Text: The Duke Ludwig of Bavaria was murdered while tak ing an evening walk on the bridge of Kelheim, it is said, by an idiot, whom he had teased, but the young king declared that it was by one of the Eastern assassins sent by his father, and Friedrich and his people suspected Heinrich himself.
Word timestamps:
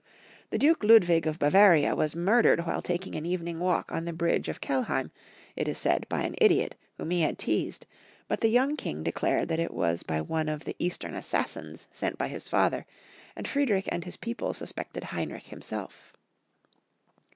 The 0.49 0.57
Duke 0.57 0.83
Ludwig 0.83 1.27
of 1.27 1.37
Bavaria 1.37 1.95
was 1.95 2.15
murdered 2.15 2.65
while 2.65 2.81
tak 2.81 3.05
ing 3.05 3.13
an 3.15 3.23
evening 3.23 3.59
walk 3.59 3.91
on 3.91 4.05
the 4.05 4.11
bridge 4.13 4.49
of 4.49 4.59
Kelheim, 4.59 5.11
it 5.55 5.67
is 5.67 5.77
said, 5.77 6.09
by 6.09 6.23
an 6.23 6.33
idiot, 6.41 6.73
whom 6.97 7.11
he 7.11 7.21
had 7.21 7.37
teased, 7.37 7.85
but 8.27 8.39
the 8.41 8.47
young 8.49 8.75
king 8.75 9.03
declared 9.03 9.47
that 9.49 9.59
it 9.59 9.71
was 9.71 10.01
by 10.01 10.19
one 10.19 10.49
of 10.49 10.65
the 10.65 10.75
Eastern 10.79 11.13
assassins 11.13 11.85
sent 11.91 12.17
by 12.17 12.29
his 12.29 12.49
father, 12.49 12.87
and 13.35 13.47
Friedrich 13.47 13.87
and 13.91 14.03
his 14.05 14.17
people 14.17 14.55
suspected 14.55 15.03
Heinrich 15.03 15.49
himself. 15.49 16.13